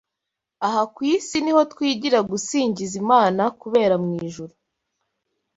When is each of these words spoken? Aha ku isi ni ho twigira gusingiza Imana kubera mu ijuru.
Aha 0.65 0.83
ku 0.93 0.99
isi 1.15 1.37
ni 1.41 1.51
ho 1.55 1.61
twigira 1.71 2.19
gusingiza 2.31 2.95
Imana 3.03 3.43
kubera 3.61 3.95
mu 4.03 4.09
ijuru. 4.25 4.53